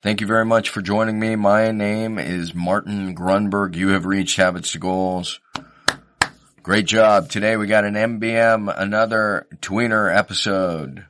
Thank 0.00 0.20
you 0.20 0.28
very 0.28 0.44
much 0.44 0.68
for 0.68 0.80
joining 0.80 1.18
me. 1.18 1.34
My 1.34 1.72
name 1.72 2.20
is 2.20 2.54
Martin 2.54 3.16
Grunberg. 3.16 3.74
You 3.74 3.88
have 3.88 4.06
reached 4.06 4.36
Habits 4.36 4.70
to 4.70 4.78
Goals. 4.78 5.40
Great 6.62 6.86
job. 6.86 7.28
Today 7.28 7.56
we 7.56 7.66
got 7.66 7.82
an 7.82 7.94
MBM, 7.94 8.72
another 8.78 9.48
tweener 9.56 10.16
episode. 10.16 11.04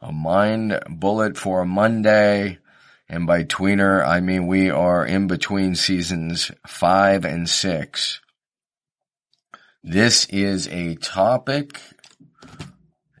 A 0.00 0.12
mind 0.12 0.78
bullet 0.88 1.36
for 1.36 1.62
a 1.62 1.66
Monday. 1.66 2.58
And 3.08 3.26
by 3.26 3.42
tweener, 3.42 4.06
I 4.06 4.20
mean 4.20 4.46
we 4.46 4.70
are 4.70 5.04
in 5.04 5.26
between 5.26 5.74
seasons 5.74 6.52
five 6.64 7.24
and 7.24 7.48
six. 7.48 8.20
This 9.82 10.26
is 10.26 10.68
a 10.68 10.94
topic 10.94 11.80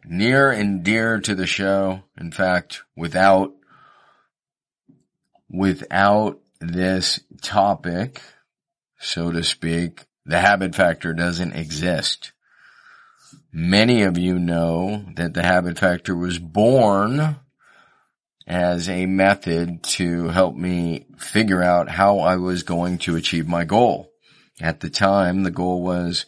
near 0.04 0.52
and 0.52 0.84
dear 0.84 1.18
to 1.22 1.34
the 1.34 1.48
show. 1.48 2.04
In 2.16 2.30
fact, 2.30 2.84
without 2.94 3.55
without 5.48 6.40
this 6.60 7.20
topic, 7.42 8.20
so 8.98 9.30
to 9.30 9.42
speak, 9.42 10.04
the 10.24 10.40
habit 10.40 10.74
factor 10.74 11.14
doesn't 11.14 11.52
exist. 11.52 12.32
Many 13.52 14.02
of 14.02 14.18
you 14.18 14.38
know 14.38 15.04
that 15.14 15.34
the 15.34 15.42
habit 15.42 15.78
factor 15.78 16.16
was 16.16 16.38
born 16.38 17.36
as 18.46 18.88
a 18.88 19.06
method 19.06 19.82
to 19.82 20.28
help 20.28 20.54
me 20.54 21.06
figure 21.18 21.62
out 21.62 21.88
how 21.88 22.18
I 22.18 22.36
was 22.36 22.62
going 22.62 22.98
to 22.98 23.16
achieve 23.16 23.48
my 23.48 23.64
goal. 23.64 24.12
At 24.60 24.80
the 24.80 24.90
time, 24.90 25.42
the 25.42 25.50
goal 25.50 25.82
was 25.82 26.26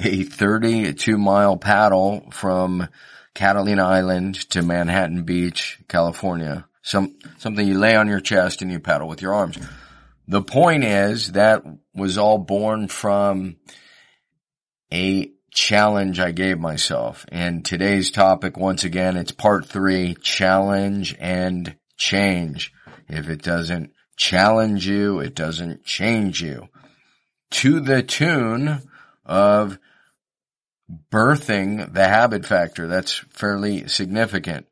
a 0.00 0.22
32 0.22 1.18
mile 1.18 1.56
paddle 1.56 2.28
from 2.30 2.88
Catalina 3.34 3.84
Island 3.84 4.34
to 4.50 4.62
Manhattan 4.62 5.24
Beach, 5.24 5.78
California. 5.88 6.67
Some, 6.88 7.16
something 7.36 7.68
you 7.68 7.78
lay 7.78 7.96
on 7.96 8.08
your 8.08 8.20
chest 8.20 8.62
and 8.62 8.72
you 8.72 8.80
paddle 8.80 9.08
with 9.08 9.20
your 9.20 9.34
arms. 9.34 9.58
The 10.26 10.40
point 10.40 10.84
is 10.84 11.32
that 11.32 11.62
was 11.94 12.16
all 12.16 12.38
born 12.38 12.88
from 12.88 13.56
a 14.90 15.30
challenge 15.50 16.18
I 16.18 16.32
gave 16.32 16.58
myself. 16.58 17.26
And 17.30 17.62
today's 17.62 18.10
topic, 18.10 18.56
once 18.56 18.84
again, 18.84 19.18
it's 19.18 19.32
part 19.32 19.66
three, 19.66 20.14
challenge 20.14 21.14
and 21.18 21.76
change. 21.98 22.72
If 23.06 23.28
it 23.28 23.42
doesn't 23.42 23.92
challenge 24.16 24.86
you, 24.86 25.20
it 25.20 25.34
doesn't 25.34 25.84
change 25.84 26.40
you. 26.40 26.68
To 27.50 27.80
the 27.80 28.02
tune 28.02 28.80
of 29.26 29.78
birthing 31.12 31.92
the 31.92 32.08
habit 32.08 32.46
factor. 32.46 32.86
That's 32.86 33.12
fairly 33.12 33.88
significant 33.88 34.68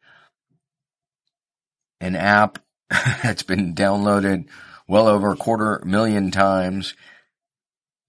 an 2.01 2.17
app 2.17 2.59
that's 2.91 3.43
been 3.43 3.75
downloaded 3.75 4.47
well 4.89 5.09
over 5.09 5.33
a 5.33 5.37
quarter 5.37 5.83
million 5.85 6.31
times. 6.31 6.95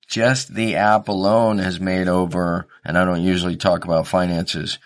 Just 0.07 0.53
the 0.53 0.75
app 0.75 1.09
alone 1.09 1.57
has 1.57 1.79
made 1.79 2.07
over, 2.07 2.67
and 2.85 2.97
I 2.97 3.03
don't 3.03 3.23
usually 3.23 3.57
talk 3.57 3.83
about 3.83 4.07
finances, 4.07 4.79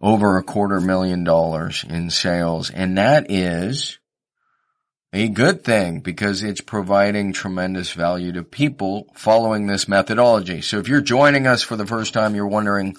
over 0.00 0.36
a 0.36 0.42
quarter 0.42 0.80
million 0.80 1.24
dollars 1.24 1.84
in 1.88 2.10
sales. 2.10 2.68
And 2.68 2.98
that 2.98 3.30
is 3.30 3.98
a 5.12 5.28
good 5.28 5.64
thing 5.64 6.00
because 6.00 6.42
it's 6.42 6.60
providing 6.60 7.32
tremendous 7.32 7.92
value 7.92 8.32
to 8.32 8.42
people 8.42 9.06
following 9.14 9.66
this 9.66 9.88
methodology. 9.88 10.60
So 10.60 10.78
if 10.78 10.88
you're 10.88 11.00
joining 11.00 11.46
us 11.46 11.62
for 11.62 11.76
the 11.76 11.86
first 11.86 12.12
time, 12.12 12.34
you're 12.34 12.46
wondering 12.46 12.94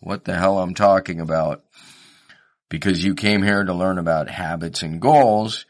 what 0.00 0.24
the 0.24 0.34
hell 0.34 0.58
I'm 0.58 0.74
talking 0.74 1.20
about 1.20 1.63
because 2.74 3.04
you 3.04 3.14
came 3.14 3.40
here 3.44 3.62
to 3.62 3.72
learn 3.72 3.98
about 3.98 4.28
habits 4.28 4.82
and 4.82 5.00
goals, 5.00 5.64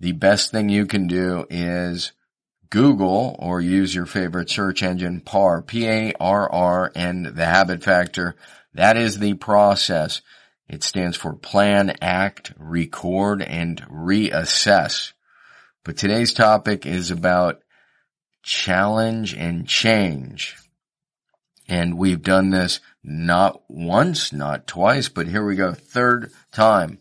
the 0.00 0.12
best 0.12 0.50
thing 0.50 0.70
you 0.70 0.86
can 0.86 1.06
do 1.06 1.44
is 1.50 2.12
Google 2.70 3.36
or 3.38 3.60
use 3.60 3.94
your 3.94 4.06
favorite 4.06 4.48
search 4.48 4.82
engine, 4.82 5.20
PAR, 5.20 5.60
P-A-R-R, 5.60 6.92
and 6.94 7.26
the 7.26 7.44
habit 7.44 7.84
factor. 7.84 8.36
That 8.72 8.96
is 8.96 9.18
the 9.18 9.34
process. 9.34 10.22
It 10.66 10.82
stands 10.82 11.18
for 11.18 11.34
plan, 11.34 11.94
act, 12.00 12.54
record, 12.56 13.42
and 13.42 13.82
reassess. 13.90 15.12
But 15.84 15.98
today's 15.98 16.32
topic 16.32 16.86
is 16.86 17.10
about 17.10 17.60
challenge 18.42 19.34
and 19.34 19.68
change. 19.68 20.56
And 21.68 21.98
we've 21.98 22.22
done 22.22 22.50
this 22.50 22.80
not 23.02 23.62
once, 23.68 24.32
not 24.32 24.66
twice, 24.66 25.08
but 25.08 25.26
here 25.26 25.44
we 25.44 25.56
go, 25.56 25.72
third 25.72 26.32
time. 26.52 27.00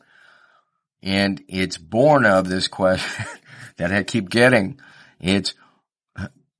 And 1.03 1.43
it's 1.47 1.77
born 1.77 2.25
of 2.25 2.49
this 2.49 2.67
question 2.67 3.25
that 3.77 3.91
I 3.91 4.03
keep 4.03 4.29
getting. 4.29 4.79
It's 5.19 5.53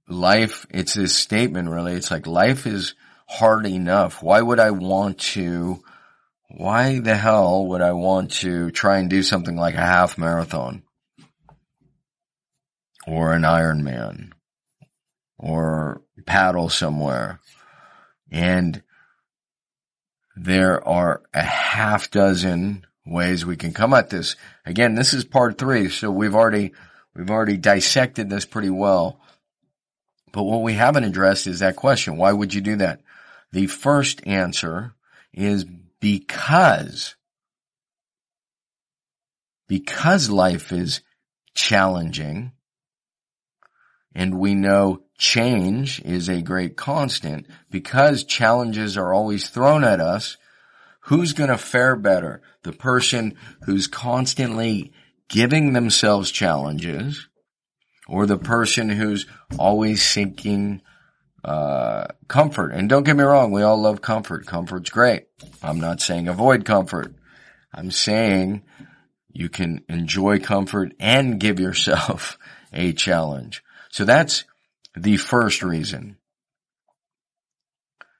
life, 0.07 0.67
it's 0.69 0.94
this 0.94 1.15
statement 1.15 1.69
really. 1.69 1.94
It's 1.94 2.11
like 2.11 2.27
life 2.27 2.67
is 2.67 2.94
hard 3.27 3.65
enough. 3.65 4.21
Why 4.21 4.41
would 4.41 4.59
I 4.59 4.71
want 4.71 5.19
to, 5.19 5.83
why 6.49 6.99
the 6.99 7.15
hell 7.15 7.65
would 7.67 7.81
I 7.81 7.94
want 7.94 8.31
to 8.33 8.69
try 8.71 8.99
and 8.99 9.09
do 9.09 9.23
something 9.23 9.55
like 9.55 9.75
a 9.75 9.79
half 9.79 10.17
marathon? 10.17 10.83
Or 13.07 13.33
an 13.33 13.44
Ironman? 13.44 14.31
Or 15.38 16.01
paddle 16.25 16.69
somewhere? 16.69 17.39
And 18.35 18.84
there 20.35 20.85
are 20.85 21.22
a 21.34 21.41
half 21.41 22.12
dozen 22.12 22.85
ways 23.06 23.46
we 23.46 23.56
can 23.56 23.72
come 23.72 23.94
at 23.94 24.09
this. 24.09 24.35
Again, 24.66 24.94
this 24.94 25.13
is 25.13 25.23
part 25.23 25.57
three, 25.57 25.88
so 25.88 26.12
we've 26.12 26.35
already, 26.35 26.74
we've 27.16 27.31
already 27.31 27.56
dissected 27.56 28.29
this 28.29 28.44
pretty 28.44 28.69
well. 28.69 29.22
But 30.34 30.44
what 30.44 30.63
we 30.63 30.74
haven't 30.74 31.06
addressed 31.06 31.47
is 31.47 31.59
that 31.59 31.78
question. 31.78 32.18
Why 32.18 32.34
would 32.34 32.53
you 32.53 32.59
do 32.59 32.75
that? 32.78 33.00
The 33.53 33.68
first 33.68 34.28
answer 34.28 34.94
is 35.31 35.63
because, 36.01 37.16
because 39.69 40.29
life 40.29 40.74
is 40.74 41.00
challenging 41.53 42.51
and 44.13 44.38
we 44.38 44.56
know 44.56 45.04
change 45.17 46.01
is 46.01 46.29
a 46.29 46.41
great 46.41 46.75
constant 46.75 47.47
because 47.69 48.23
challenges 48.23 48.97
are 48.97 49.13
always 49.13 49.49
thrown 49.49 49.83
at 49.83 49.99
us. 49.99 50.37
Who's 51.01 51.33
going 51.33 51.49
to 51.49 51.57
fare 51.57 51.95
better? 51.95 52.41
The 52.63 52.73
person 52.73 53.37
who's 53.65 53.87
constantly 53.87 54.91
giving 55.29 55.73
themselves 55.73 56.31
challenges 56.31 57.27
or 58.07 58.25
the 58.25 58.37
person 58.37 58.89
who's 58.89 59.25
always 59.57 60.03
seeking 60.03 60.81
uh, 61.43 62.07
comfort. 62.27 62.71
And 62.71 62.89
don't 62.89 63.03
get 63.03 63.15
me 63.15 63.23
wrong, 63.23 63.51
we 63.51 63.61
all 63.61 63.77
love 63.79 64.01
comfort. 64.01 64.45
Comfort's 64.47 64.89
great. 64.89 65.25
I'm 65.61 65.79
not 65.79 66.01
saying 66.01 66.27
avoid 66.27 66.65
comfort. 66.65 67.13
I'm 67.73 67.91
saying 67.91 68.63
you 69.31 69.50
can 69.50 69.83
enjoy 69.89 70.39
comfort 70.39 70.94
and 71.00 71.39
give 71.39 71.59
yourself 71.59 72.38
a 72.73 72.94
challenge. 72.94 73.63
So 73.89 74.06
that's 74.06 74.44
the 74.95 75.18
first 75.18 75.63
reason. 75.63 76.18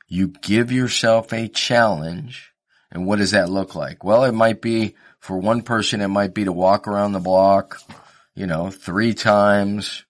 You 0.08 0.28
give 0.28 0.72
yourself 0.72 1.34
a 1.34 1.48
challenge. 1.48 2.52
And 2.92 3.06
what 3.06 3.20
does 3.20 3.32
that 3.32 3.50
look 3.50 3.76
like? 3.76 4.04
Well, 4.04 4.24
it 4.24 4.34
might 4.34 4.62
be 4.62 4.96
for 5.20 5.38
one 5.38 5.64
person, 5.64 6.02
it 6.02 6.08
might 6.08 6.34
be 6.34 6.46
to 6.46 6.52
walk 6.52 6.88
around 6.88 7.12
the 7.12 7.20
block, 7.20 7.82
you 8.36 8.46
know, 8.46 8.70
three 8.70 9.14
times, 9.14 10.06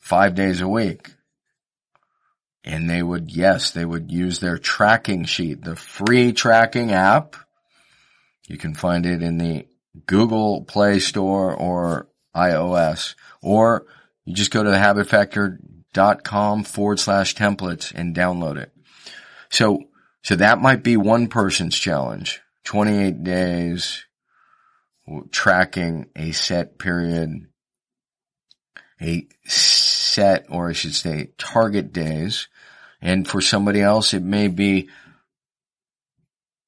five 0.00 0.34
days 0.34 0.60
a 0.60 0.68
week. 0.68 1.08
And 2.64 2.90
they 2.90 3.02
would, 3.02 3.30
yes, 3.30 3.70
they 3.70 3.84
would 3.84 4.10
use 4.10 4.40
their 4.40 4.58
tracking 4.58 5.24
sheet, 5.24 5.62
the 5.62 5.76
free 5.76 6.32
tracking 6.32 6.92
app. 6.92 7.36
You 8.48 8.58
can 8.58 8.74
find 8.74 9.06
it 9.06 9.22
in 9.22 9.38
the 9.38 9.66
Google 10.06 10.64
Play 10.64 10.98
Store 10.98 11.54
or 11.54 12.08
iOS, 12.36 13.14
or 13.40 13.86
you 14.24 14.34
just 14.34 14.50
go 14.50 14.62
to 14.62 14.70
the 14.70 14.78
Habit 14.78 15.08
Factor 15.08 15.58
dot 15.58 15.79
com 15.94 16.64
forward 16.64 17.00
slash 17.00 17.34
templates 17.34 17.92
and 17.94 18.14
download 18.14 18.56
it. 18.56 18.72
So, 19.50 19.84
so 20.22 20.36
that 20.36 20.60
might 20.60 20.82
be 20.82 20.96
one 20.96 21.28
person's 21.28 21.78
challenge. 21.78 22.40
28 22.64 23.24
days 23.24 24.04
tracking 25.30 26.08
a 26.14 26.32
set 26.32 26.78
period, 26.78 27.46
a 29.00 29.26
set 29.44 30.46
or 30.48 30.68
I 30.68 30.72
should 30.72 30.94
say 30.94 31.30
target 31.38 31.92
days. 31.92 32.48
And 33.02 33.26
for 33.26 33.40
somebody 33.40 33.80
else, 33.80 34.12
it 34.12 34.22
may 34.22 34.48
be 34.48 34.88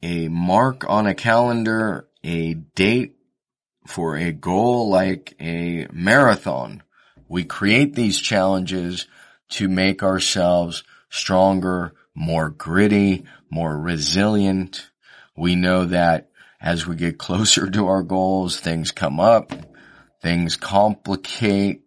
a 0.03 0.29
mark 0.29 0.85
on 0.89 1.07
a 1.07 1.15
calendar, 1.15 2.09
a 2.25 2.55
date 2.55 3.17
for 3.87 4.17
a 4.17 4.33
goal 4.33 4.89
like 4.89 5.35
a 5.41 5.87
marathon. 5.93 6.83
We 7.33 7.45
create 7.45 7.95
these 7.95 8.21
challenges 8.21 9.07
to 9.53 9.67
make 9.67 10.03
ourselves 10.03 10.85
stronger, 11.09 11.95
more 12.15 12.51
gritty, 12.51 13.25
more 13.49 13.75
resilient. 13.75 14.91
We 15.35 15.57
know 15.57 15.87
that 15.87 16.29
as 16.61 16.87
we 16.87 16.95
get 16.95 17.17
closer 17.17 17.71
to 17.71 17.87
our 17.87 18.03
goals, 18.03 18.61
things 18.61 18.91
come 18.91 19.19
up, 19.19 19.51
things 20.21 20.57
complicate, 20.57 21.85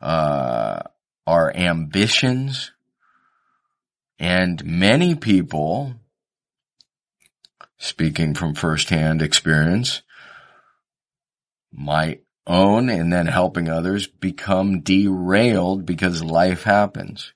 uh, 0.00 0.82
our 1.28 1.54
ambitions. 1.54 2.72
And 4.18 4.64
many 4.64 5.14
people, 5.14 5.94
speaking 7.78 8.34
from 8.34 8.56
firsthand 8.56 9.22
experience, 9.22 10.02
my 11.70 12.18
own 12.46 12.88
and 12.88 13.12
then 13.12 13.26
helping 13.26 13.68
others 13.68 14.06
become 14.06 14.80
derailed 14.80 15.84
because 15.84 16.22
life 16.22 16.62
happens. 16.62 17.32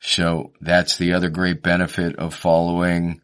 So 0.00 0.52
that's 0.60 0.96
the 0.96 1.12
other 1.12 1.28
great 1.28 1.62
benefit 1.62 2.16
of 2.16 2.34
following 2.34 3.20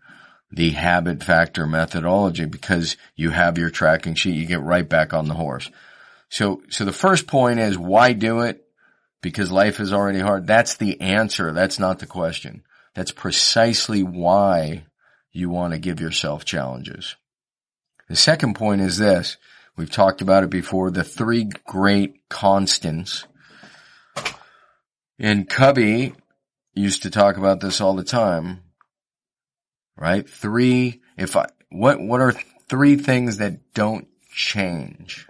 the 0.51 0.71
habit 0.71 1.23
factor 1.23 1.67
methodology 1.67 2.45
because 2.45 2.97
you 3.15 3.31
have 3.31 3.59
your 3.59 3.71
tracking 3.71 4.15
sheet, 4.15 4.37
you 4.37 4.47
get 4.47 4.63
right 4.63 4.89
back 4.89 5.13
on 5.13 5.27
the 5.27 5.35
horse. 5.35 5.71
So, 6.29 6.63
so 6.69 6.85
the 6.85 6.93
first 6.93 7.27
point 7.27 7.61
is 7.61 7.79
why 7.79 8.13
do 8.13 8.41
it? 8.41 8.63
Because 9.23 9.51
life 9.51 9.81
is 9.81 9.93
already 9.93 10.21
hard. 10.21 10.47
That's 10.47 10.77
the 10.77 11.01
answer. 11.01 11.53
That's 11.53 11.79
not 11.79 11.99
the 11.99 12.07
question. 12.07 12.63
That's 12.95 13.13
precisely 13.13 14.03
why 14.03 14.85
you 15.33 15.51
want 15.51 15.73
to 15.73 15.79
give 15.79 16.01
yourself 16.01 16.45
challenges. 16.45 17.17
The 18.09 18.17
second 18.17 18.55
point 18.55 18.81
is 18.81 18.99
this. 18.99 19.37
We've 19.77 19.91
talked 19.91 20.23
about 20.23 20.43
it 20.43 20.51
before. 20.51 20.91
The 20.91 21.05
three 21.05 21.51
great 21.67 22.29
constants. 22.29 23.27
And 25.19 25.49
Covey 25.49 26.15
used 26.75 27.03
to 27.03 27.11
talk 27.11 27.37
about 27.37 27.61
this 27.61 27.81
all 27.81 27.95
the 27.95 28.05
time. 28.05 28.63
Right? 29.97 30.29
Three, 30.29 31.03
if 31.17 31.37
I, 31.37 31.47
what, 31.71 32.01
what 32.01 32.21
are 32.21 32.35
three 32.69 32.97
things 32.97 33.39
that 33.39 33.75
don't 33.75 34.09
change? 34.31 35.27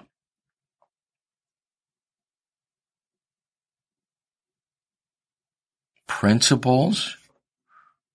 Principles, 6.07 7.17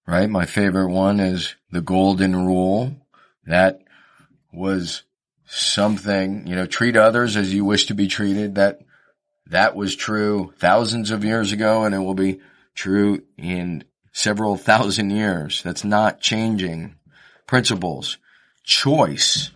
right? 0.08 0.30
My 0.30 0.46
favorite 0.46 0.92
one 0.92 1.20
is 1.20 1.56
the 1.72 1.82
golden 1.82 2.36
rule. 2.36 2.96
That 3.46 3.82
was 4.52 5.04
something, 5.52 6.48
you 6.48 6.56
know, 6.56 6.66
treat 6.66 6.96
others 6.96 7.36
as 7.36 7.54
you 7.54 7.66
wish 7.66 7.88
to 7.88 7.94
be 7.94 8.08
treated. 8.08 8.56
That, 8.56 8.80
that 9.48 9.76
was 9.76 9.96
true 9.96 10.54
thousands 10.60 11.12
of 11.12 11.26
years 11.26 11.52
ago 11.52 11.84
and 11.84 11.94
it 11.94 12.00
will 12.00 12.14
be 12.14 12.40
true 12.74 13.24
in 13.38 13.84
several 14.14 14.56
thousand 14.56 15.10
years. 15.10 15.62
That's 15.62 15.84
not 15.84 16.22
changing. 16.22 16.96
Principles. 17.48 18.18
Choice. 18.64 19.52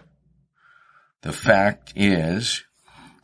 The 1.21 1.31
fact 1.31 1.93
is 1.95 2.63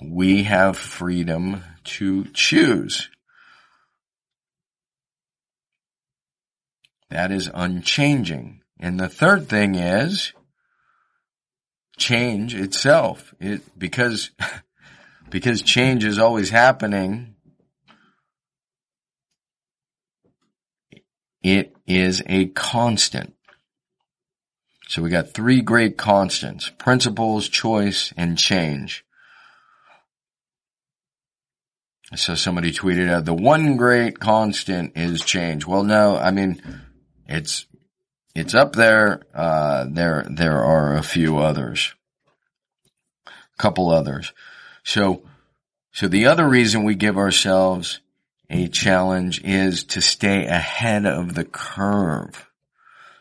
we 0.02 0.44
have 0.44 0.78
freedom 0.78 1.64
to 1.84 2.24
choose. 2.34 3.10
That 7.10 7.32
is 7.32 7.52
unchanging. 7.54 8.62
And 8.80 8.98
the 8.98 9.10
third 9.10 9.50
thing 9.50 9.76
is 9.76 10.32
change 12.02 12.56
itself. 12.56 13.34
It, 13.40 13.62
because, 13.78 14.32
because 15.30 15.62
change 15.62 16.04
is 16.04 16.18
always 16.18 16.50
happening, 16.50 17.36
it 21.44 21.76
is 21.88 22.22
a 22.26 22.48
constant. 22.48 23.36
So 24.88 25.02
we 25.02 25.10
got 25.10 25.34
three 25.34 25.62
great 25.62 25.98
constants, 25.98 26.70
principles, 26.70 27.48
choice, 27.48 28.14
and 28.18 28.38
change. 28.38 29.06
So 32.14 32.36
somebody 32.36 32.74
tweeted 32.74 33.10
out, 33.10 33.24
the 33.24 33.34
one 33.34 33.78
great 33.78 34.20
constant 34.20 34.98
is 34.98 35.22
change. 35.22 35.66
Well, 35.66 35.86
no, 35.86 36.18
I 36.18 36.32
mean, 36.32 36.62
it's 37.26 37.68
it's 38.34 38.54
up 38.54 38.74
there. 38.74 39.22
Uh, 39.34 39.86
there, 39.90 40.26
there 40.30 40.64
are 40.64 40.96
a 40.96 41.04
few 41.04 41.38
others, 41.38 41.94
a 43.28 43.62
couple 43.62 43.90
others. 43.90 44.34
So, 44.84 45.24
so 45.92 46.08
the 46.08 46.28
other 46.28 46.48
reason 46.48 46.84
we 46.84 46.96
give 46.96 47.18
ourselves 47.18 48.00
a 48.50 48.68
challenge 48.68 49.42
is 49.44 49.86
to 49.86 50.02
stay 50.02 50.46
ahead 50.46 51.06
of 51.06 51.36
the 51.36 51.46
curve. 51.46 52.50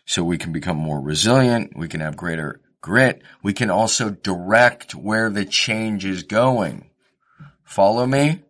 So 0.04 0.24
we 0.24 0.38
can 0.38 0.52
become 0.52 0.76
more 0.76 1.00
resilient. 1.00 1.76
We 1.76 1.86
can 1.86 2.00
have 2.00 2.16
greater 2.16 2.60
grit. 2.80 3.22
We 3.42 3.52
can 3.52 3.70
also 3.70 4.10
direct 4.10 4.94
where 4.94 5.30
the 5.30 5.44
change 5.44 6.04
is 6.04 6.24
going. 6.24 6.90
Follow 7.62 8.06
me? 8.06 8.42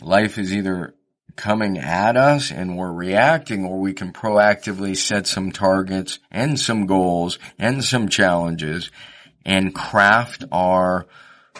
Life 0.00 0.38
is 0.38 0.52
either 0.52 0.95
coming 1.36 1.78
at 1.78 2.16
us 2.16 2.50
and 2.50 2.76
we're 2.76 2.92
reacting 2.92 3.64
or 3.64 3.78
we 3.78 3.92
can 3.92 4.12
proactively 4.12 4.96
set 4.96 5.26
some 5.26 5.52
targets 5.52 6.18
and 6.30 6.58
some 6.58 6.86
goals 6.86 7.38
and 7.58 7.84
some 7.84 8.08
challenges 8.08 8.90
and 9.44 9.74
craft 9.74 10.44
our, 10.50 11.06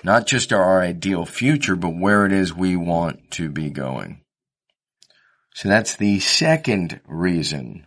not 0.02 0.26
just 0.26 0.52
our 0.52 0.82
ideal 0.82 1.24
future, 1.24 1.76
but 1.76 1.96
where 1.96 2.26
it 2.26 2.32
is 2.32 2.52
we 2.52 2.74
want 2.76 3.30
to 3.32 3.48
be 3.48 3.70
going. 3.70 4.20
So 5.54 5.68
that's 5.68 5.96
the 5.96 6.20
second 6.20 7.00
reason. 7.06 7.86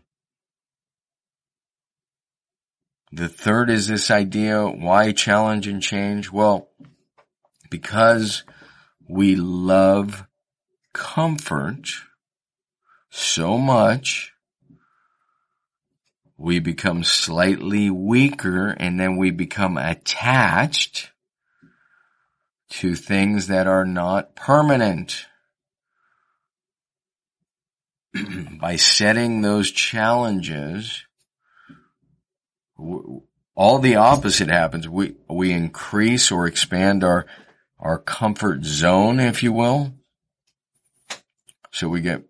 The 3.11 3.27
third 3.27 3.69
is 3.69 3.87
this 3.87 4.11
idea, 4.11 4.67
why 4.67 5.11
challenge 5.11 5.67
and 5.67 5.81
change? 5.81 6.31
Well, 6.31 6.69
because 7.69 8.43
we 9.07 9.35
love 9.35 10.25
comfort 10.99 11.87
so 13.09 13.57
much 13.57 14.33
we 16.37 16.59
become 16.59 17.03
slightly 17.03 17.89
weaker 17.89 18.69
and 18.69 18.99
then 18.99 19.15
we 19.15 19.31
become 19.31 19.77
attached 19.77 21.09
to 22.69 22.95
things 22.95 23.47
that 23.47 23.65
are 23.65 23.85
not 23.85 24.35
permanent. 24.35 25.25
By 28.59 28.75
setting 28.75 29.41
those 29.41 29.71
challenges, 29.71 31.03
all 32.77 33.79
the 33.79 33.95
opposite 33.95 34.49
happens. 34.49 34.87
We, 34.87 35.15
we 35.29 35.51
increase 35.51 36.31
or 36.31 36.45
expand 36.45 37.03
our, 37.03 37.25
our 37.79 37.97
comfort 37.97 38.63
zone, 38.63 39.19
if 39.19 39.43
you 39.43 39.51
will. 39.53 39.93
So 41.71 41.87
we 41.87 42.01
get 42.01 42.23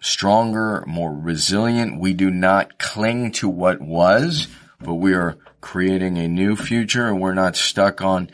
stronger, 0.00 0.84
more 0.86 1.12
resilient. 1.12 2.00
We 2.00 2.12
do 2.12 2.30
not 2.30 2.78
cling 2.78 3.32
to 3.32 3.48
what 3.48 3.80
was, 3.80 4.48
but 4.80 4.94
we 4.94 5.14
are 5.14 5.38
creating 5.60 6.18
a 6.18 6.28
new 6.28 6.56
future 6.56 7.08
and 7.08 7.20
we're 7.20 7.34
not 7.34 7.56
stuck 7.56 8.02
on, 8.02 8.30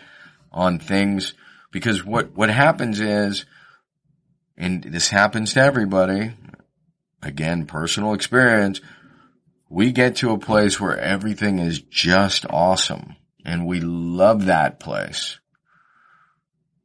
on 0.50 0.78
things 0.78 1.34
because 1.70 2.04
what, 2.04 2.32
what 2.32 2.50
happens 2.50 2.98
is, 3.00 3.44
and 4.56 4.82
this 4.82 5.08
happens 5.08 5.54
to 5.54 5.60
everybody, 5.60 6.32
again, 7.22 7.66
personal 7.66 8.14
experience, 8.14 8.80
we 9.68 9.92
get 9.92 10.16
to 10.16 10.32
a 10.32 10.38
place 10.38 10.80
where 10.80 10.98
everything 10.98 11.60
is 11.60 11.80
just 11.80 12.44
awesome 12.50 13.14
and 13.44 13.66
we 13.66 13.80
love 13.80 14.46
that 14.46 14.80
place. 14.80 15.38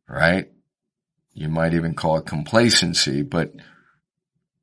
Right? 0.08 0.52
You 1.36 1.50
might 1.50 1.74
even 1.74 1.94
call 1.96 2.18
it 2.18 2.26
complacency, 2.26 3.22
but 3.22 3.54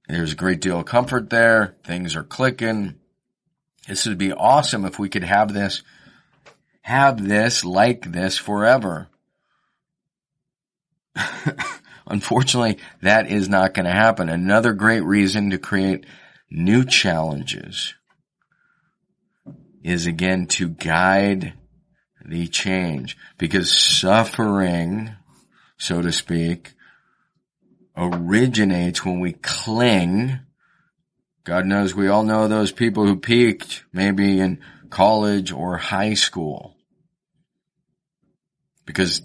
there's 0.09 0.33
a 0.33 0.37
great 0.37 0.63
deal 0.63 0.81
of 0.81 0.87
comfort 0.87 1.29
there. 1.29 1.77
Things 1.85 2.17
are 2.17 2.25
clicking. 2.25 2.95
This 3.87 4.07
would 4.07 4.17
be 4.17 4.33
awesome 4.33 4.87
if 4.87 4.99
we 4.99 5.11
could 5.11 5.23
have 5.23 5.53
this, 5.53 5.83
have 6.81 7.23
this 7.23 7.63
like 7.63 8.11
this 8.11 8.39
forever. 8.39 9.09
Unfortunately, 12.07 12.79
that 13.03 13.31
is 13.31 13.51
not 13.51 13.75
going 13.75 13.85
to 13.85 13.93
happen. 13.93 14.31
Another 14.31 14.73
great 14.73 15.05
reason 15.05 15.51
to 15.51 15.59
create 15.59 16.07
new 16.51 16.87
challenges 16.87 17.95
is 19.85 20.07
again 20.07 20.47
to 20.47 20.71
guide 20.71 21.53
the 22.25 22.49
change 22.49 23.19
because 23.37 23.77
suffering 23.77 25.15
so 25.83 26.01
to 26.01 26.13
speak, 26.13 26.75
originates 27.97 29.05
when 29.05 29.19
we 29.19 29.33
cling. 29.33 30.39
God 31.43 31.67
knows 31.67 31.93
we 31.93 32.07
all 32.07 32.23
know 32.23 32.47
those 32.47 32.71
people 32.71 33.05
who 33.05 33.17
peaked 33.17 33.83
maybe 33.93 34.39
in 34.39 34.61
college 34.91 35.51
or 35.51 35.77
high 35.79 36.15
school. 36.15 36.77
Because 38.87 39.23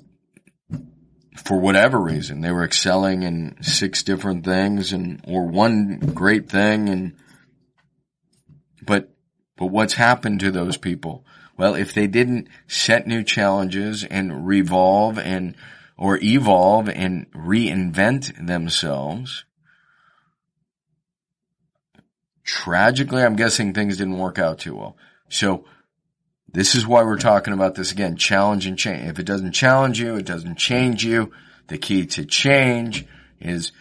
for 1.36 1.60
whatever 1.60 2.00
reason, 2.00 2.42
they 2.42 2.52
were 2.52 2.64
excelling 2.64 3.22
in 3.22 3.58
six 3.62 4.02
different 4.02 4.44
things 4.44 4.94
and, 4.94 5.24
or 5.28 5.46
one 5.46 6.00
great 6.16 6.50
thing 6.50 6.90
and, 6.90 7.16
but, 8.82 9.12
but 9.58 9.68
what's 9.68 9.94
happened 9.94 10.40
to 10.40 10.50
those 10.50 10.78
people? 10.78 11.24
Well, 11.56 11.76
if 11.76 11.94
they 11.94 12.08
didn't 12.08 12.48
set 12.66 13.06
new 13.06 13.24
challenges 13.24 14.04
and 14.04 14.48
revolve 14.48 15.20
and, 15.20 15.56
or 15.98 16.20
evolve 16.22 16.89
and 16.89 17.32
reinvent 17.32 18.46
themselves, 18.46 19.46
tragically, 22.44 23.24
I'm 23.24 23.36
guessing 23.36 23.74
things 23.74 23.98
didn't 23.98 24.20
work 24.20 24.38
out 24.39 24.60
too 24.60 24.75
well. 24.75 24.96
So 25.30 25.66
this 26.48 26.75
is 26.75 26.88
why 26.88 27.04
we're 27.04 27.18
talking 27.18 27.54
about 27.54 27.75
this 27.75 27.92
again, 27.92 28.16
challenge 28.16 28.66
and 28.68 28.77
change. 28.77 29.10
If 29.10 29.20
it 29.20 29.25
doesn't 29.25 29.51
challenge 29.51 30.00
you, 30.00 30.16
it 30.16 30.25
doesn't 30.25 30.58
change 30.58 31.04
you. 31.04 31.32
The 31.68 31.77
key 31.77 32.06
to 32.06 32.25
change 32.25 33.06
is 33.39 33.72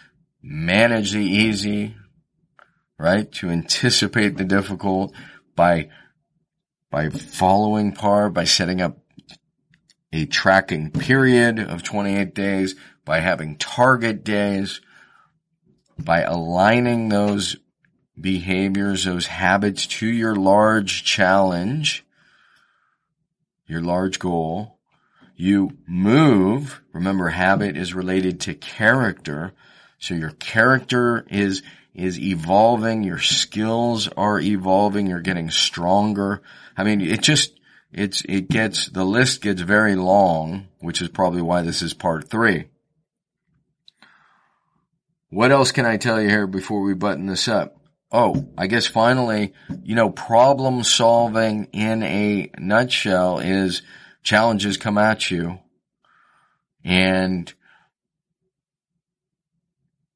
manage 0.42 1.12
the 1.12 1.24
easy, 1.24 1.94
right? 2.98 3.30
To 3.32 3.50
anticipate 3.50 4.36
the 4.36 4.44
difficult 4.44 5.14
by, 5.54 5.90
by 6.90 7.10
following 7.10 7.92
par, 7.92 8.30
by 8.30 8.44
setting 8.44 8.80
up 8.80 8.98
a 10.12 10.26
tracking 10.26 10.90
period 10.90 11.58
of 11.58 11.82
28 11.82 12.34
days, 12.34 12.74
by 13.04 13.20
having 13.20 13.56
target 13.56 14.24
days, 14.24 14.80
by 15.98 16.22
aligning 16.22 17.08
those 17.08 17.56
behaviors, 18.20 19.04
those 19.04 19.26
habits 19.26 19.86
to 19.86 20.06
your 20.06 20.34
large 20.34 21.04
challenge, 21.04 22.04
your 23.66 23.80
large 23.80 24.18
goal. 24.18 24.78
You 25.36 25.76
move. 25.86 26.80
Remember, 26.92 27.28
habit 27.28 27.76
is 27.76 27.94
related 27.94 28.40
to 28.40 28.54
character. 28.54 29.52
So 29.98 30.14
your 30.14 30.30
character 30.30 31.26
is, 31.28 31.62
is 31.94 32.18
evolving. 32.18 33.04
Your 33.04 33.18
skills 33.18 34.08
are 34.16 34.40
evolving. 34.40 35.06
You're 35.06 35.20
getting 35.20 35.50
stronger. 35.50 36.42
I 36.76 36.84
mean, 36.84 37.02
it 37.02 37.22
just, 37.22 37.52
it's, 37.96 38.22
it 38.28 38.50
gets, 38.50 38.86
the 38.90 39.04
list 39.04 39.40
gets 39.40 39.62
very 39.62 39.96
long, 39.96 40.68
which 40.80 41.00
is 41.00 41.08
probably 41.08 41.40
why 41.40 41.62
this 41.62 41.80
is 41.80 41.94
part 41.94 42.28
three. 42.28 42.66
What 45.30 45.50
else 45.50 45.72
can 45.72 45.86
I 45.86 45.96
tell 45.96 46.20
you 46.20 46.28
here 46.28 46.46
before 46.46 46.82
we 46.82 46.92
button 46.92 47.26
this 47.26 47.48
up? 47.48 47.80
Oh, 48.12 48.48
I 48.56 48.66
guess 48.66 48.86
finally, 48.86 49.54
you 49.82 49.94
know, 49.94 50.10
problem 50.10 50.84
solving 50.84 51.68
in 51.72 52.02
a 52.02 52.50
nutshell 52.58 53.38
is 53.38 53.80
challenges 54.22 54.76
come 54.76 54.98
at 54.98 55.30
you 55.30 55.58
and, 56.84 57.52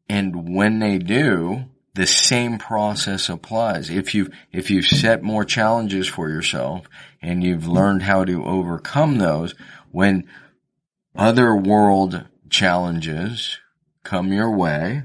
and 0.09 0.55
when 0.55 0.81
they 0.81 0.99
do, 0.99 1.65
the 1.95 2.07
same 2.07 2.59
process 2.59 3.29
applies. 3.29 3.91
If 3.91 4.15
you 4.15 4.31
if 4.53 4.71
you've 4.71 4.87
set 4.87 5.23
more 5.23 5.45
challenges 5.45 6.07
for 6.07 6.29
yourself 6.29 6.87
and 7.21 7.43
you've 7.43 7.67
learned 7.67 8.03
how 8.03 8.25
to 8.25 8.45
overcome 8.45 9.19
those, 9.19 9.55
when 9.91 10.29
other 11.17 11.55
world 11.55 12.25
challenges 12.49 13.59
come 14.05 14.33
your 14.33 14.51
way, 14.51 15.03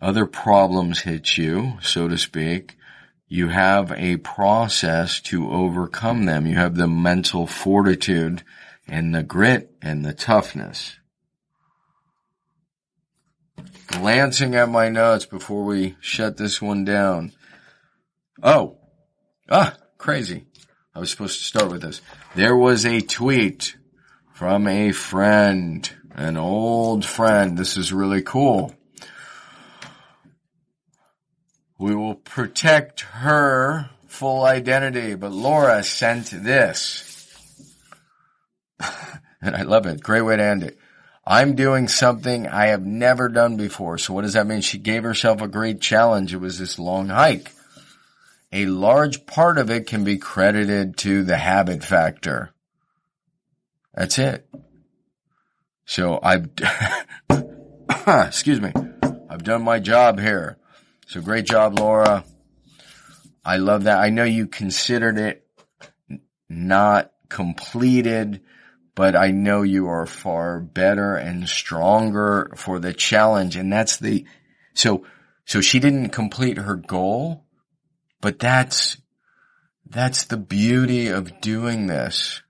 other 0.00 0.26
problems 0.26 1.00
hit 1.00 1.36
you, 1.36 1.78
so 1.82 2.08
to 2.08 2.18
speak, 2.18 2.76
you 3.28 3.48
have 3.48 3.92
a 3.92 4.16
process 4.18 5.20
to 5.20 5.50
overcome 5.50 6.24
them. 6.24 6.46
You 6.46 6.56
have 6.56 6.76
the 6.76 6.88
mental 6.88 7.46
fortitude 7.46 8.42
and 8.86 9.14
the 9.14 9.22
grit 9.22 9.74
and 9.80 10.04
the 10.04 10.12
toughness. 10.12 10.98
Glancing 13.86 14.54
at 14.54 14.68
my 14.68 14.88
notes 14.88 15.26
before 15.26 15.64
we 15.64 15.96
shut 16.00 16.36
this 16.36 16.60
one 16.60 16.84
down. 16.84 17.32
Oh, 18.42 18.78
ah, 19.48 19.74
crazy. 19.98 20.46
I 20.94 21.00
was 21.00 21.10
supposed 21.10 21.38
to 21.38 21.44
start 21.44 21.70
with 21.70 21.82
this. 21.82 22.00
There 22.34 22.56
was 22.56 22.84
a 22.84 23.00
tweet 23.00 23.76
from 24.32 24.66
a 24.66 24.92
friend, 24.92 25.88
an 26.14 26.36
old 26.36 27.04
friend. 27.04 27.56
This 27.56 27.76
is 27.76 27.92
really 27.92 28.22
cool. 28.22 28.74
We 31.78 31.94
will 31.94 32.14
protect 32.14 33.00
her 33.00 33.90
full 34.06 34.44
identity, 34.44 35.14
but 35.16 35.32
Laura 35.32 35.82
sent 35.82 36.26
this. 36.30 37.10
and 39.42 39.56
I 39.56 39.62
love 39.62 39.86
it. 39.86 40.00
Great 40.00 40.22
way 40.22 40.36
to 40.36 40.42
end 40.42 40.62
it. 40.62 40.78
I'm 41.26 41.54
doing 41.54 41.88
something 41.88 42.46
I 42.46 42.66
have 42.66 42.84
never 42.84 43.28
done 43.28 43.56
before. 43.56 43.98
So 43.98 44.12
what 44.12 44.22
does 44.22 44.34
that 44.34 44.46
mean? 44.46 44.60
She 44.60 44.78
gave 44.78 45.02
herself 45.02 45.40
a 45.40 45.48
great 45.48 45.80
challenge. 45.80 46.34
It 46.34 46.38
was 46.38 46.58
this 46.58 46.78
long 46.78 47.08
hike. 47.08 47.52
A 48.52 48.66
large 48.66 49.26
part 49.26 49.58
of 49.58 49.70
it 49.70 49.86
can 49.86 50.04
be 50.04 50.18
credited 50.18 50.96
to 50.98 51.24
the 51.24 51.36
habit 51.36 51.82
factor. 51.82 52.52
That's 53.94 54.18
it. 54.18 54.48
So 55.86 56.18
I've, 56.22 56.48
excuse 58.06 58.60
me, 58.60 58.72
I've 59.28 59.44
done 59.44 59.62
my 59.62 59.80
job 59.80 60.20
here. 60.20 60.58
So 61.06 61.20
great 61.20 61.46
job, 61.46 61.78
Laura. 61.78 62.24
I 63.44 63.56
love 63.56 63.84
that. 63.84 63.98
I 63.98 64.10
know 64.10 64.24
you 64.24 64.46
considered 64.46 65.18
it 65.18 65.46
not 66.48 67.12
completed, 67.28 68.40
but 68.94 69.16
I 69.16 69.30
know 69.30 69.62
you 69.62 69.88
are 69.88 70.06
far 70.06 70.60
better 70.60 71.14
and 71.16 71.48
stronger 71.48 72.52
for 72.56 72.78
the 72.78 72.92
challenge. 72.92 73.56
And 73.56 73.72
that's 73.72 73.96
the, 73.96 74.26
so, 74.74 75.04
so 75.44 75.60
she 75.60 75.80
didn't 75.80 76.10
complete 76.10 76.58
her 76.58 76.76
goal, 76.76 77.44
but 78.20 78.38
that's, 78.38 78.96
that's 79.88 80.24
the 80.24 80.36
beauty 80.36 81.08
of 81.08 81.40
doing 81.40 81.86
this 81.86 82.42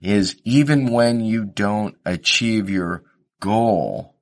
is 0.00 0.36
even 0.44 0.92
when 0.92 1.20
you 1.20 1.44
don't 1.44 1.96
achieve 2.04 2.68
your 2.68 3.04
goal, 3.40 4.14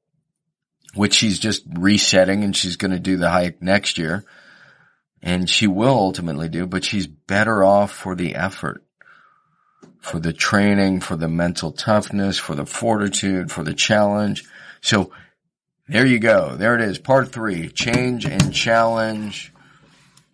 which 0.95 1.15
she's 1.15 1.39
just 1.39 1.65
resetting 1.73 2.45
and 2.45 2.57
she's 2.57 2.77
going 2.77 2.91
to 2.91 3.01
do 3.01 3.17
the 3.17 3.31
hike 3.31 3.63
next 3.63 3.99
year. 3.99 4.25
And 5.23 5.49
she 5.49 5.69
will 5.69 5.95
ultimately 5.95 6.49
do, 6.49 6.67
but 6.67 6.85
she's 6.85 7.07
better 7.07 7.63
off 7.63 7.93
for 7.93 8.17
the 8.17 8.35
effort, 8.35 8.85
for 10.03 10.19
the 10.19 10.33
training, 10.33 11.01
for 11.01 11.17
the 11.17 11.29
mental 11.29 11.71
toughness, 11.71 12.37
for 12.37 12.55
the 12.55 12.67
fortitude, 12.67 13.51
for 13.51 13.63
the 13.63 13.73
challenge. 13.73 14.45
So 14.81 15.13
there 15.89 16.05
you 16.05 16.19
go. 16.19 16.57
There 16.57 16.75
it 16.75 16.81
is. 16.81 16.99
Part 16.99 17.33
three, 17.33 17.69
change 17.71 18.27
and 18.27 18.53
challenge. 18.53 19.53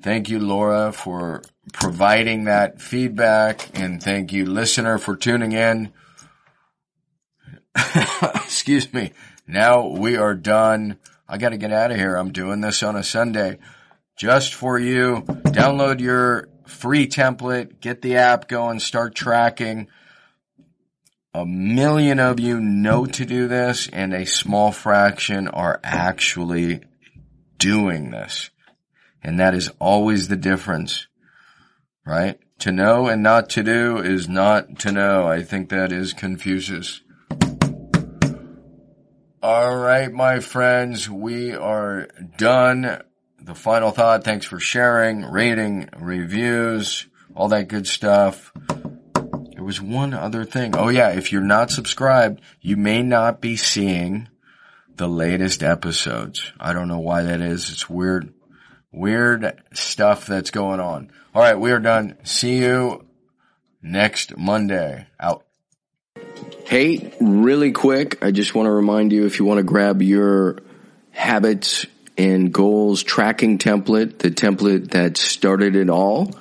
Thank 0.03 0.31
you, 0.31 0.39
Laura, 0.39 0.93
for 0.93 1.43
providing 1.73 2.45
that 2.45 2.81
feedback 2.81 3.79
and 3.79 4.03
thank 4.03 4.33
you, 4.33 4.47
listener, 4.47 4.97
for 4.97 5.17
tuning 5.17 5.53
in. 5.53 5.93
Excuse 8.35 8.93
me. 8.93 9.13
Now 9.47 9.87
we 9.87 10.17
are 10.17 10.35
done. 10.35 10.99
I 11.29 11.37
got 11.37 11.51
to 11.51 11.59
get 11.59 11.73
out 11.73 11.91
of 11.91 11.99
here. 11.99 12.17
I'm 12.17 12.33
doing 12.33 12.63
this 12.63 12.83
on 12.83 12.97
a 12.97 13.05
Sunday 13.05 13.59
just 14.17 14.55
for 14.55 14.79
you. 14.79 15.23
Download 15.27 16.01
your 16.01 16.49
free 16.69 17.09
template, 17.09 17.81
get 17.81 18.03
the 18.03 18.17
app 18.17 18.49
going, 18.49 18.81
start 18.81 19.15
tracking. 19.15 19.89
A 21.35 21.45
million 21.45 22.19
of 22.19 22.41
you 22.41 22.61
know 22.61 23.07
to 23.07 23.25
do 23.25 23.49
this 23.49 23.89
and 23.89 24.13
a 24.13 24.27
small 24.27 24.73
fraction 24.73 25.49
are 25.49 25.81
actually 25.83 26.81
doing 27.59 28.11
this. 28.11 28.51
And 29.23 29.41
that 29.41 29.55
is 29.55 29.71
always 29.79 30.29
the 30.29 30.37
difference, 30.37 31.07
right? 32.07 32.39
To 32.61 32.73
know 32.73 33.09
and 33.09 33.23
not 33.23 33.51
to 33.51 33.63
do 33.63 33.99
is 33.99 34.29
not 34.29 34.81
to 34.81 34.93
know. 34.93 35.27
I 35.27 35.43
think 35.43 35.69
that 35.69 35.93
is 35.93 36.13
Confucius. 36.13 37.03
All 39.41 39.77
right, 39.77 40.13
my 40.13 40.41
friends, 40.41 41.09
we 41.09 41.55
are 41.55 42.09
done. 42.37 43.03
The 43.41 43.55
final 43.55 43.91
thought, 43.91 44.25
thanks 44.25 44.47
for 44.47 44.61
sharing, 44.61 45.25
rating, 45.25 45.89
reviews, 45.97 47.07
all 47.35 47.49
that 47.49 47.69
good 47.69 47.87
stuff. 47.87 48.53
There 49.53 49.65
was 49.65 49.81
one 49.81 50.15
other 50.15 50.45
thing. 50.45 50.77
Oh 50.77 50.89
yeah, 50.89 51.11
if 51.11 51.33
you're 51.33 51.43
not 51.43 51.71
subscribed, 51.71 52.41
you 52.61 52.77
may 52.77 53.03
not 53.03 53.41
be 53.41 53.57
seeing 53.57 54.29
the 54.95 55.09
latest 55.09 55.63
episodes. 55.63 56.53
I 56.61 56.73
don't 56.73 56.89
know 56.89 56.99
why 56.99 57.23
that 57.23 57.41
is. 57.41 57.71
It's 57.71 57.89
weird, 57.89 58.33
weird 58.93 59.61
stuff 59.73 60.27
that's 60.27 60.51
going 60.51 60.81
on. 60.81 61.11
All 61.35 61.43
right, 61.43 61.59
we 61.59 61.71
are 61.71 61.81
done. 61.81 62.17
See 62.25 62.59
you 62.59 63.07
next 63.83 64.37
Monday. 64.37 65.07
Out. 65.21 65.45
Hey, 66.67 67.15
really 67.21 67.73
quick, 67.73 68.23
I 68.23 68.31
just 68.31 68.55
want 68.55 68.67
to 68.67 68.73
remind 68.73 69.13
you 69.13 69.25
if 69.25 69.39
you 69.39 69.45
want 69.45 69.59
to 69.59 69.65
grab 69.65 70.03
your 70.03 70.59
habits 71.13 71.87
and 72.17 72.53
goals 72.53 72.78
tracking 72.97 73.59
template, 73.59 74.19
the 74.19 74.31
template 74.31 74.91
that 74.91 75.17
started 75.17 75.75
it 75.77 75.89
all, 75.91 76.33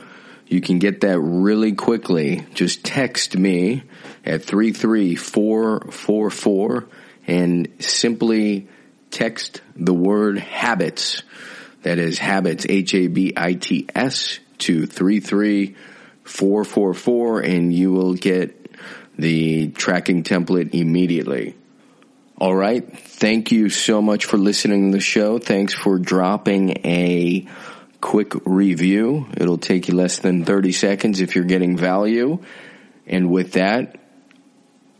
you 0.47 0.61
can 0.61 0.79
get 0.79 1.01
that 1.01 1.19
really 1.19 1.73
quickly. 1.73 2.43
Just 2.53 2.83
text 2.83 3.37
me 3.37 3.83
at 4.25 4.43
33444 4.43 6.87
and 7.27 7.67
simply 7.79 8.67
text 9.11 9.61
the 9.75 9.93
word 9.93 10.39
habits. 10.39 11.21
That 11.83 11.99
is 11.99 12.17
habits, 12.19 12.65
H-A-B-I-T-S 12.67 14.39
to 14.59 14.87
33444 14.87 17.41
and 17.41 17.73
you 17.73 17.91
will 17.91 18.13
get 18.13 18.71
the 19.17 19.67
tracking 19.69 20.23
template 20.23 20.73
immediately. 20.73 21.55
All 22.39 22.55
right. 22.55 22.87
Thank 22.87 23.51
you 23.51 23.69
so 23.69 23.99
much 23.99 24.25
for 24.25 24.37
listening 24.37 24.91
to 24.91 24.97
the 24.97 25.01
show. 25.01 25.39
Thanks 25.39 25.73
for 25.73 25.97
dropping 25.97 26.85
a 26.85 27.47
quick 27.99 28.33
review. 28.45 29.27
It'll 29.35 29.57
take 29.57 29.87
you 29.87 29.95
less 29.95 30.19
than 30.19 30.45
30 30.45 30.71
seconds 30.71 31.19
if 31.19 31.35
you're 31.35 31.45
getting 31.45 31.77
value. 31.77 32.37
And 33.07 33.31
with 33.31 33.53
that, 33.53 33.99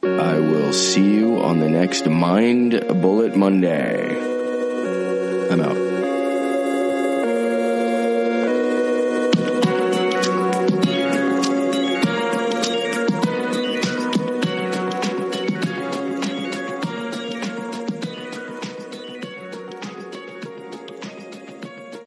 I 0.02 0.40
will 0.40 0.74
see 0.74 1.14
you 1.14 1.38
on 1.38 1.60
the 1.60 1.70
next 1.70 2.08
Mind 2.08 2.72
Bullet 3.02 3.36
Monday. 3.36 4.18
I'm 5.52 5.62
out. 5.62 5.87